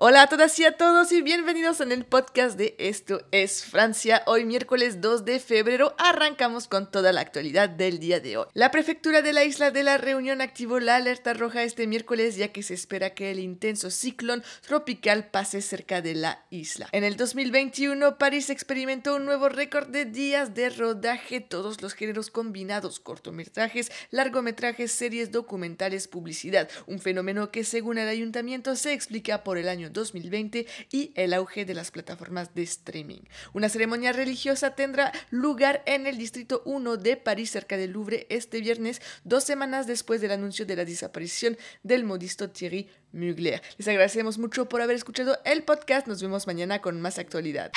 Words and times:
Hola 0.00 0.22
a 0.22 0.26
todas 0.28 0.56
y 0.60 0.64
a 0.64 0.76
todos 0.76 1.10
y 1.10 1.22
bienvenidos 1.22 1.80
en 1.80 1.90
el 1.90 2.04
podcast 2.04 2.56
de 2.56 2.76
Esto 2.78 3.20
es 3.32 3.64
Francia. 3.64 4.22
Hoy 4.26 4.44
miércoles 4.44 5.00
2 5.00 5.24
de 5.24 5.40
febrero 5.40 5.96
arrancamos 5.98 6.68
con 6.68 6.88
toda 6.88 7.12
la 7.12 7.20
actualidad 7.20 7.68
del 7.68 7.98
día 7.98 8.20
de 8.20 8.36
hoy. 8.36 8.46
La 8.54 8.70
prefectura 8.70 9.22
de 9.22 9.32
la 9.32 9.42
isla 9.42 9.72
de 9.72 9.82
la 9.82 9.98
Reunión 9.98 10.40
activó 10.40 10.78
la 10.78 10.94
alerta 10.94 11.34
roja 11.34 11.64
este 11.64 11.88
miércoles 11.88 12.36
ya 12.36 12.52
que 12.52 12.62
se 12.62 12.74
espera 12.74 13.10
que 13.10 13.32
el 13.32 13.40
intenso 13.40 13.90
ciclón 13.90 14.44
tropical 14.64 15.30
pase 15.32 15.60
cerca 15.62 16.00
de 16.00 16.14
la 16.14 16.44
isla. 16.48 16.88
En 16.92 17.02
el 17.02 17.16
2021 17.16 18.18
París 18.18 18.50
experimentó 18.50 19.16
un 19.16 19.24
nuevo 19.24 19.48
récord 19.48 19.88
de 19.88 20.04
días 20.04 20.54
de 20.54 20.70
rodaje, 20.70 21.40
todos 21.40 21.82
los 21.82 21.94
géneros 21.94 22.30
combinados, 22.30 23.00
cortometrajes, 23.00 23.90
largometrajes, 24.12 24.92
series, 24.92 25.32
documentales, 25.32 26.06
publicidad, 26.06 26.70
un 26.86 27.00
fenómeno 27.00 27.50
que 27.50 27.64
según 27.64 27.98
el 27.98 28.06
ayuntamiento 28.06 28.76
se 28.76 28.92
explica 28.92 29.42
por 29.42 29.58
el 29.58 29.68
año 29.68 29.87
2020 29.90 30.66
y 30.92 31.12
el 31.14 31.34
auge 31.34 31.64
de 31.64 31.74
las 31.74 31.90
plataformas 31.90 32.54
de 32.54 32.62
streaming. 32.62 33.20
Una 33.52 33.68
ceremonia 33.68 34.12
religiosa 34.12 34.74
tendrá 34.74 35.12
lugar 35.30 35.82
en 35.86 36.06
el 36.06 36.18
Distrito 36.18 36.62
1 36.64 36.96
de 36.96 37.16
París, 37.16 37.50
cerca 37.50 37.76
del 37.76 37.92
Louvre, 37.92 38.26
este 38.30 38.60
viernes, 38.60 39.00
dos 39.24 39.44
semanas 39.44 39.86
después 39.86 40.20
del 40.20 40.32
anuncio 40.32 40.66
de 40.66 40.76
la 40.76 40.84
desaparición 40.84 41.56
del 41.82 42.04
modisto 42.04 42.50
Thierry 42.50 42.88
Mugler. 43.12 43.62
Les 43.76 43.88
agradecemos 43.88 44.38
mucho 44.38 44.68
por 44.68 44.82
haber 44.82 44.96
escuchado 44.96 45.38
el 45.44 45.62
podcast. 45.64 46.06
Nos 46.06 46.22
vemos 46.22 46.46
mañana 46.46 46.80
con 46.80 47.00
más 47.00 47.18
actualidad. 47.18 47.70